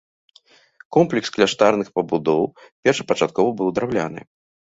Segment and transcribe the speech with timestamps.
[0.95, 2.41] Комплекс кляштарных пабудоў
[2.83, 4.21] першапачаткова быў драўляны.